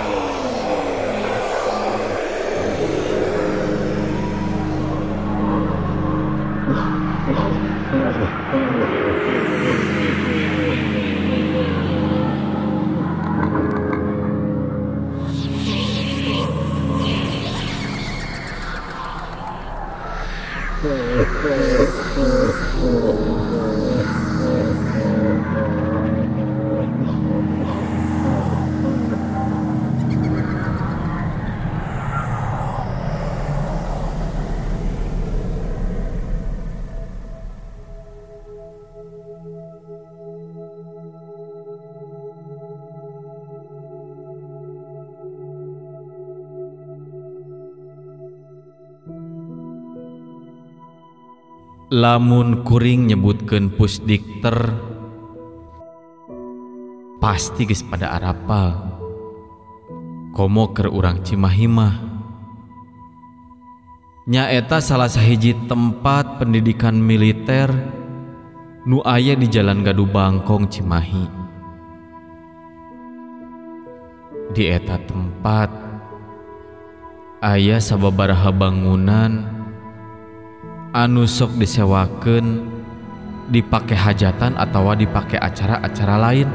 [51.91, 54.55] lamun kuring nyebutkan pusdikter
[57.19, 58.94] pasti guys pada arapal.
[60.30, 62.06] Komo ke urang Cimahimah
[64.30, 67.66] nyaeta salah sahiji tempat pendidikan militer
[68.86, 71.27] nu aya di Jalan gaduh Bangkong Cimahi.
[74.55, 75.74] Di eta tempat
[77.42, 79.59] ayah sababaraha bangunan
[80.91, 82.66] anu sok disewakan
[83.50, 86.48] dipakai hajatan atau dipakai acara-acara lain.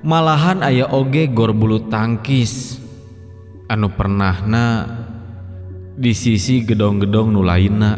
[0.00, 2.80] Malahan ayah oge gor bulu tangkis.
[3.70, 4.66] Anu pernah na
[5.94, 7.94] di sisi gedong-gedong nu lainna.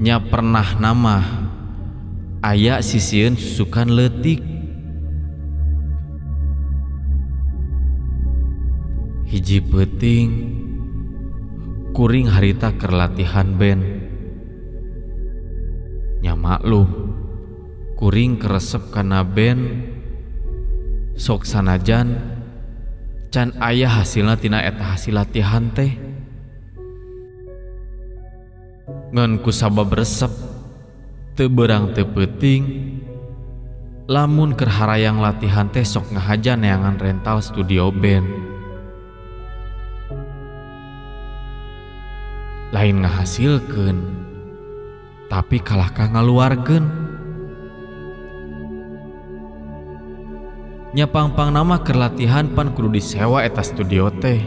[0.00, 1.16] Nya pernah nama
[2.44, 4.49] ayah sisiun susukan letik
[9.30, 10.28] hiji peting.
[11.90, 13.82] Kuring harita kerlatihan band
[16.20, 16.36] nya
[17.96, 19.90] kuring keresep karena band
[21.16, 22.20] sok sanajan
[23.32, 25.96] can ayah hasilnya tina eta hasil latihan teh.
[29.10, 30.30] Ngan kusabab resep
[31.34, 32.62] teberang tepeting
[34.06, 38.28] lamun kerharayang latihan teh sok ngahaja neangan rental studio band
[42.70, 43.96] lain ngahasilkan
[45.30, 47.10] tapi kalahkah ngaluargen
[50.90, 54.42] nyapang-pang nama kerlatihan pan kudu disewa eta studio teh.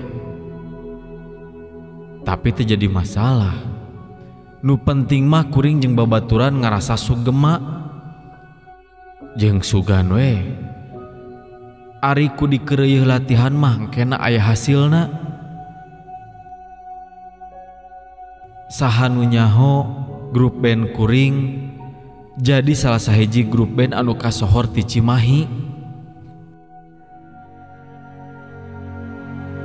[2.24, 3.56] Tapi terjadi masalah.
[4.64, 7.60] Nu penting mah kuring jeng babaturan ngerasa sugema.
[9.36, 10.40] Jeng sugan we.
[12.04, 15.33] Ariku ku latihan mah kena ayah hasilna.
[18.74, 19.86] sahanunyaho
[20.34, 21.70] grup band kuring
[22.42, 25.46] jadi salah sahiji grup band anu kasohor ti Cimahi.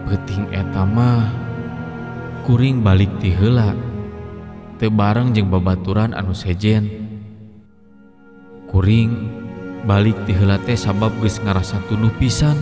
[0.05, 1.33] Peting etama
[2.45, 3.73] kuring balik ti heula
[4.77, 7.09] teu bareng jeung babaturan anu sejen.
[8.69, 9.17] Kuring
[9.89, 12.61] balik ti heula teh sabab geus ngarasa tunuh pisan.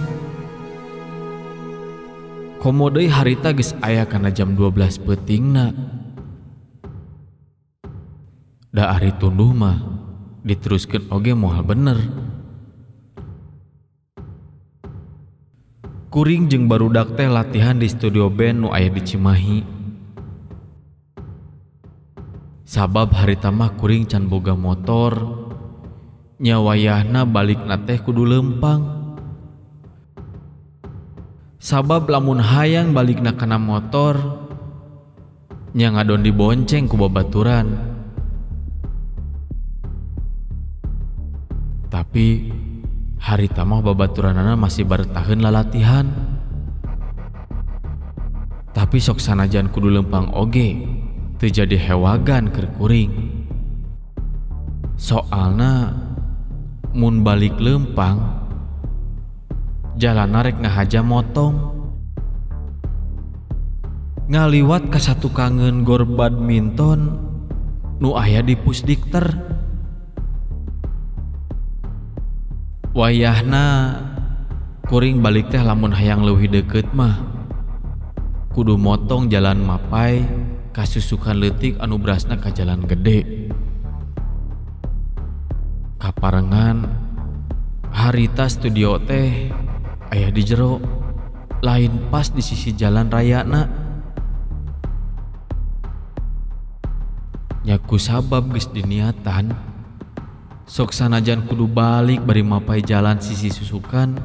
[2.63, 5.75] Komo deui harita geus aya kana jam 12 petingna
[8.77, 9.81] da ari tunduh mah
[10.45, 11.97] diteruskan oge moal bener.
[16.13, 19.65] Kuring jeung barudak teh latihan di studio band nu aya di Cimahi.
[22.69, 25.17] Sabab hari tamah kuring can boga motor.
[26.37, 28.93] Nyawayahna balik teh kudu lempang.
[31.57, 34.45] Sabab lamun hayang balik kana motor
[35.73, 37.96] nya ngadon dibonceng ku babaturan
[42.07, 42.49] tapi
[43.19, 46.07] hari tamah babaturanana masih bertahan lah latihan.
[48.71, 50.81] Tapi sok sanajan kudu lempang oge
[51.37, 53.43] terjadi hewagan kerkuring
[54.97, 55.93] soalna
[56.95, 58.17] mun balik lempang
[59.99, 61.75] jalan narik ngahaja motong.
[64.31, 67.19] Ngaliwat ke satu kangen gor badminton
[67.99, 69.57] nu ayah di pusdikter
[72.97, 73.93] wayahna
[74.89, 77.21] kuring balik teh lamun hayang leuwih deket mah.
[78.57, 80.25] Kudu motong jalan mapai
[80.73, 83.53] kasusukan letik anu berasna ka jalan gede.
[86.01, 86.89] Kaparengan
[87.93, 89.53] harita studio teh
[90.17, 90.81] ayah di jero
[91.61, 93.69] lain pas di sisi jalan raya na.
[97.61, 99.76] Nyaku sabab geus diniatan
[100.67, 104.19] sok sanajan kudu balik bari mapai jalan sisi susukan.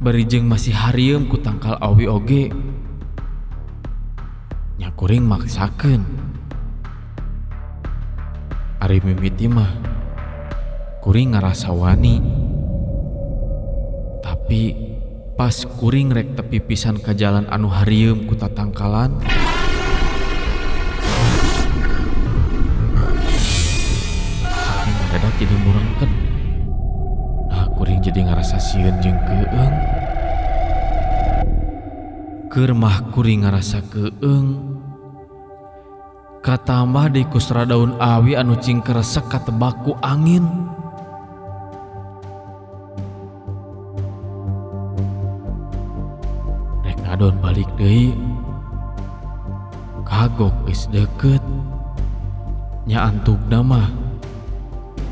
[0.00, 2.44] Berijeng masih harium ku tangkal awi oge.
[4.80, 6.04] Nyakuring maksakan
[8.80, 9.68] Ari mimiti mah
[11.04, 12.16] kuring ngerasa wani.
[14.24, 14.72] Tapi
[15.36, 19.20] pas kuring rek tepi pisan ke jalan anu harium ku tatangkalan
[28.70, 29.74] siun keeng
[32.50, 34.78] Kermahkuring ngarasa keeng
[36.40, 40.40] Katambah di kusra daun awi anu cing keresek katebaku angin.
[46.80, 48.16] Rek ngadon balik deui.
[50.08, 51.44] Kagok geus deket
[52.88, 53.92] Nya antuk nama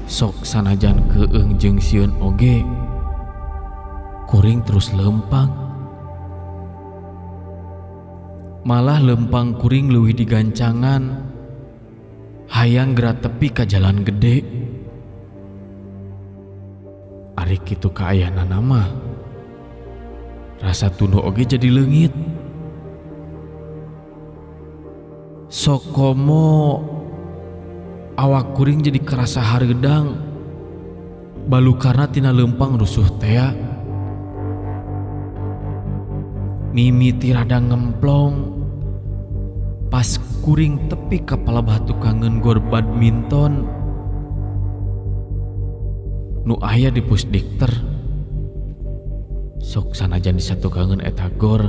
[0.08, 2.64] sok sanajan keeng jeung siun oge.
[4.28, 5.48] Kuring terus lempang.
[8.68, 11.24] Malah lempang kuring leuwih digancangan
[12.52, 14.44] hayang gerak tepi ka jalan gede.
[17.40, 19.08] Ari kitu kaayana nama
[20.58, 22.10] rasa tunduk oge jadi leungit
[25.46, 26.82] sokomo
[28.18, 30.18] awak kuring jadi kerasa hareudang
[31.46, 33.67] balu karena tina lempang rusuh tea
[36.78, 38.54] mimiti rada ngemplong.
[39.90, 40.06] Pas
[40.46, 43.66] kuring tepi kepala batu kangen gor badminton.
[46.46, 47.74] Nu aya di pusdikter.
[49.58, 51.66] Sok sanajan di satu kangen eta gor.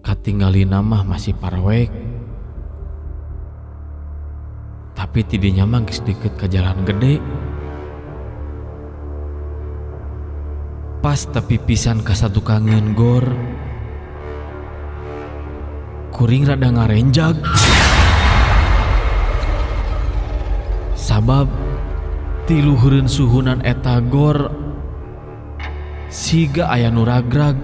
[0.00, 1.92] Katinggali nama masih parawek
[4.92, 7.20] tapi tidinya mah geus deket ke jalan gede
[11.02, 13.26] pas tapi pisan ke satu kangen gor.
[16.14, 17.34] Kuring rada ngarenjag.
[20.94, 21.50] Sabab
[22.46, 24.46] tiluhureun suhunan eta gor.
[26.06, 27.58] Siga aya nu ragrag.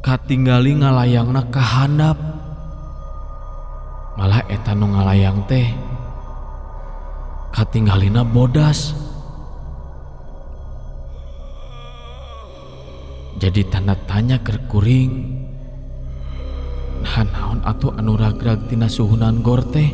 [0.00, 2.16] Katinggali ngalayangna ka handap.
[4.16, 5.68] Malah eta nu ngalayang teh.
[7.52, 9.05] Katinggalina bodas
[13.36, 15.44] jadi tanda tanya ke kuring.
[17.06, 19.92] Nah atau anu ragrag tina suhunan gor teh?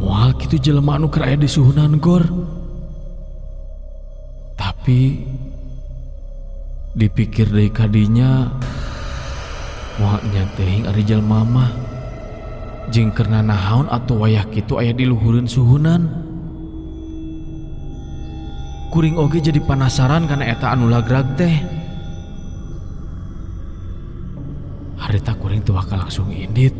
[0.00, 2.24] Mual gitu jelema anu keraya di suhunan gor.
[4.58, 5.24] Tapi
[6.96, 8.50] dipikir dari kadinya
[9.98, 11.70] mual nyatehing ari jelema mah.
[12.90, 16.29] Jeung karena naon atau wayah gitu aya di luhureun suhunan
[18.90, 21.62] kuring oge jadi penasaran karena eta anu lagrag teh.
[24.98, 26.74] Harita kuring tuh bakal langsung indit.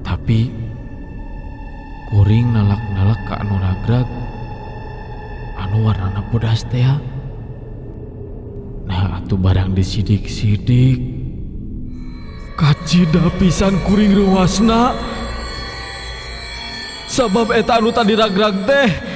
[0.00, 0.48] Tapi
[2.10, 4.08] kuring nalak-nalak ke anu lagrag
[5.56, 6.86] anu warnana podas teh
[8.86, 10.98] nah atuh barang disidik-sidik.
[12.56, 14.96] Kacida pisan kuring ruasna.
[17.04, 19.15] Sabab eta anu tadi ragrag teh.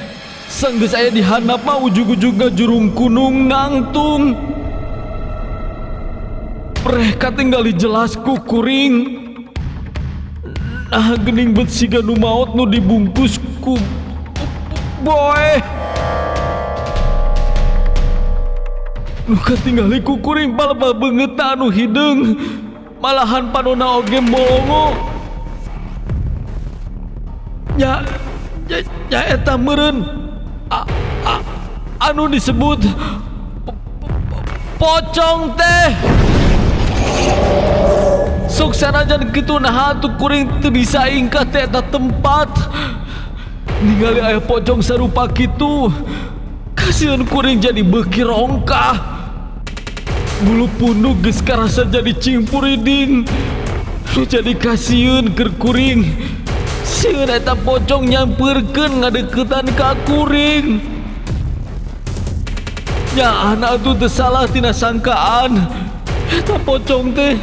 [0.51, 4.35] Sangge saya dihanap mah ujug-ujugna jurung kunung nangtung.
[6.83, 9.23] Preh katinggali jelas ku kuring
[10.91, 13.79] Nah gening bet siga nu maut nu dibungkus ku
[15.07, 15.63] boy!
[19.31, 22.35] Nu katinggali ku kuring palpa banget anu hidung.
[22.99, 24.93] Malahan panona oge molongo
[27.79, 28.03] Ya,
[28.67, 30.20] ya, ya eta meren
[32.01, 32.81] Anu disebut
[34.79, 35.87] pocong teh.
[38.51, 42.49] Suksanajan gitu nah tuh kuring tuh bisa ingkat teh tempat.
[43.81, 45.91] Ningali ayah pocong serupa gitu
[46.77, 48.97] kasihan kuring jadi bekir rongkah.
[50.41, 53.29] Bulu punuk geus karasa jadi cimpuriding
[54.11, 56.03] lu jadi kasihan ker kuring
[57.01, 60.77] Sieun eta pocong nyamperkeun ngadeketan ka kuring.
[63.17, 65.65] Ya anak tuh tersalah tina sangkaan.
[66.29, 67.41] Eta pocong teh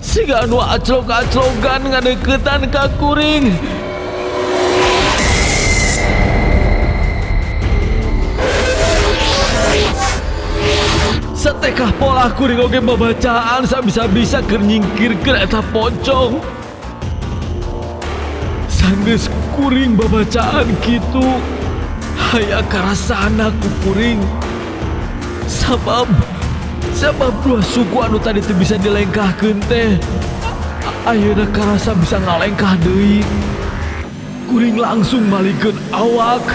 [0.00, 3.52] siga anu aclok-aclogan ngadeketan ka kuring.
[11.36, 16.55] Setekah pola kuring oge babacaan sa bisa-bisa keur nyingkirkeun eta pocong.
[18.86, 19.26] sanggeus
[19.58, 21.26] kuring babacaan gitu
[22.30, 24.22] haya karasana ku kuring
[25.50, 26.06] sabab
[26.94, 29.98] sabab dua suku anu tadi tuh bisa dilengkahkan teh.
[31.02, 33.26] Ayeuna karasa bisa ngalengkah deui
[34.46, 36.46] kuring langsung malikeun awak.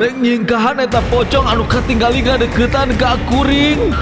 [0.00, 3.92] Rek nyingkahan eta pocong anu katinggali ngadeukeutan ka kuring.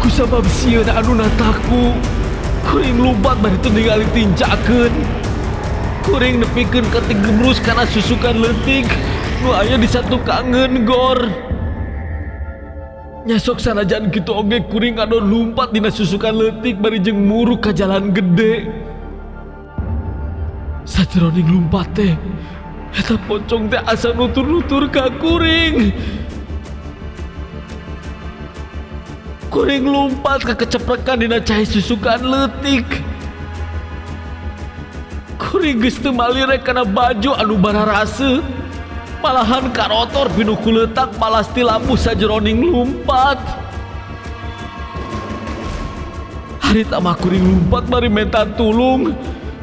[0.00, 1.92] Ku sabab sieun anu nataku
[2.68, 4.87] kuring lumpat bari teu ningali tinjakeun.
[6.08, 8.88] Kuring nepikeun ka gebrus kana susukan leutik
[9.44, 11.20] nu aya di satu kangen gor.
[13.28, 18.08] Nyasok sanajan kitu oge kuring anu lumpat dina susukan leutik bari jeung muruk ka jalan
[18.08, 18.72] gede.
[20.88, 22.16] Sajeroning lumpat teh
[22.96, 25.92] eta pocong teh asa nutur-nutur ka kuring.
[29.52, 33.04] Kuring lumpat ke keceprekan dina cai susukan leutik.
[35.38, 38.42] Kurigtemali karena baju anu bara rase
[39.22, 43.38] malahan karotor binuku letak palasti lampu sajeroning lumpat.
[46.58, 49.14] Hari tama kuring lumpat mari menta tulung.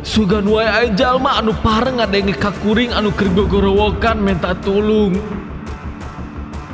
[0.05, 5.20] Sugan wae jalma anu pareng ngadenge kakuring anu kergogorowokan menta tulung.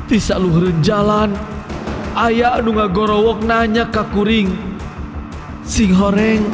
[0.06, 1.32] Tisa luhureun jalan
[2.16, 4.52] ayah anu ngagorowok nanya kakuring
[5.64, 6.44] sing horeng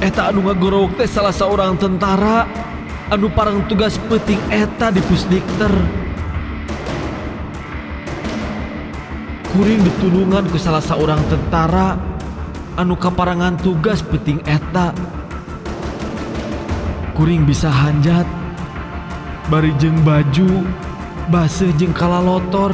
[0.00, 2.48] eta anu ngagorowok teh salah seorang tentara
[3.12, 5.72] anu parang tugas penting eta di pusdikter.
[9.50, 12.00] Kuring ditulungan ku salah seorang tentara
[12.80, 14.96] anu kaparangan tugas penting eta.
[17.12, 18.24] Kuring bisa hanjat
[19.52, 20.64] bari jeung baju
[21.28, 22.72] baseuh jeung kalalotor.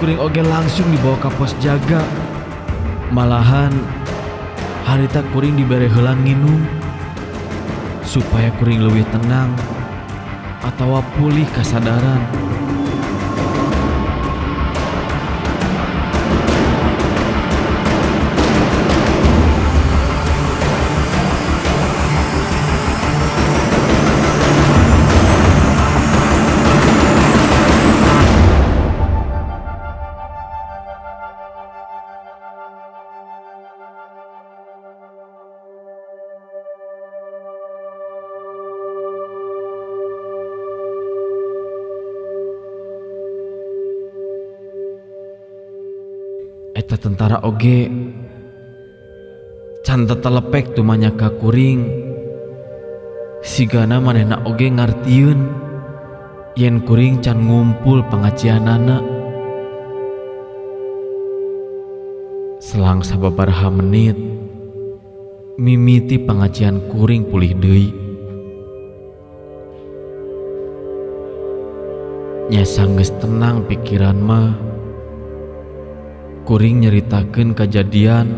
[0.00, 2.00] Kuring oge langsung dibawa ke pos jaga.
[3.12, 3.70] Malahan
[4.86, 6.62] harita kuring diberi helang nginum
[8.06, 9.50] supaya kuring lebih tenang
[10.62, 12.22] atau pulih kesadaran.
[46.86, 47.90] Eta tentara oge.
[49.82, 51.82] Can tetelepek tumanya ka kuring
[53.42, 55.50] sigana manehna oge ngartieun
[56.54, 59.02] yen kuring can ngumpul pengajianana.
[62.62, 64.14] Selang sababaraha menit
[65.58, 67.90] mimiti pengajian kuring pulih deui.
[72.46, 74.65] Nyasa geus tenang pikiran mah
[76.46, 78.30] kuring nyeritakan kejadian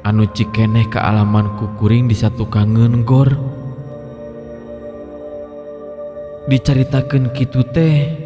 [0.00, 3.28] anu cikeneh ke alamanku kuring di satu kangen gor.
[6.48, 8.16] Diceritakan gitu teh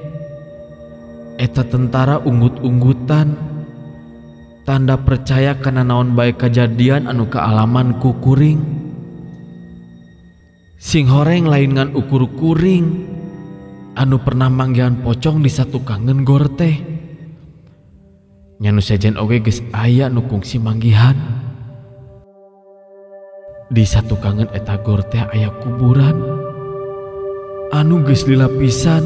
[1.35, 3.51] eta tentara unggut-unggutan.
[4.63, 8.63] Tanda percaya karena naon baik kejadian anu ke alamanku kuring.
[10.79, 13.19] Sing horeng lain ngan ukur kuring.
[13.99, 16.90] Anu pernah manggihan pocong di satu kangen gor teh
[18.61, 21.17] nyanu sajen oge geus aya nu kungsi manggihan.
[23.73, 26.13] Di satu kangen eta gor teh aya kuburan.
[27.73, 29.01] Anu geus dilapisan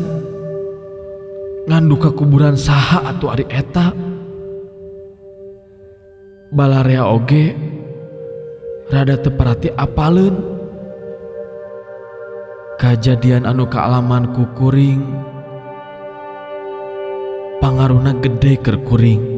[1.71, 3.95] nganduka kuburan saha atau ari eta.
[6.55, 7.55] Balarea oge
[8.91, 10.35] rada teperati apaleun
[12.79, 15.03] kejadian anu kealaman kukuring
[17.59, 19.34] pangaruna gede kerkuring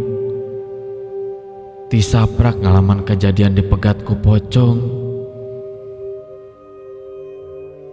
[1.87, 4.83] Tisaprak ngalaman kejadian dipegat ku pocong.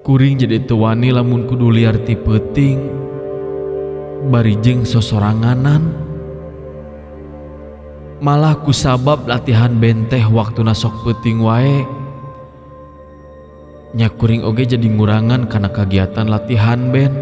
[0.02, 2.90] Kuring jadi tuwani lamun kudu liar ti peting
[4.34, 5.94] Barijeng sosoranganan.
[8.18, 11.86] Malah ku sabab latihan benteh waktu nasok peting wae.
[13.94, 17.14] Nyakuring oge jadi ngurangan karena kegiatan latihan ben.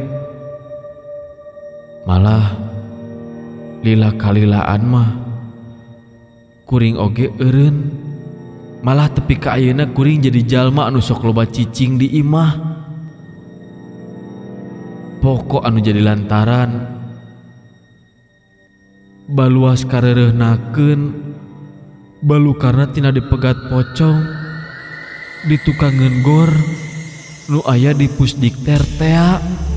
[2.07, 2.55] Malah
[3.83, 5.30] lila kalilaan mah
[6.71, 7.91] kuring oge eureun.
[8.81, 12.55] Malah tepi ka ayeuna kuring jadi jalma anu sok loba cicing di imah.
[15.19, 16.71] Pokok anu jadi lantaran.
[19.27, 21.01] Baluas karerehnakeun
[22.23, 24.39] balu karena tina dipegat pocong.
[25.41, 26.53] Di ditukangen gor
[27.49, 29.70] nu aya di pusdikter tea.